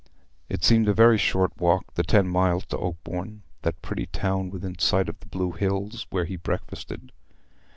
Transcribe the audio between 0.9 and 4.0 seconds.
very short walk, the ten miles to Oakbourne, that